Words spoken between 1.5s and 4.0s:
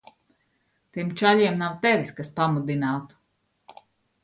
nav tevis, kas pamudinātu.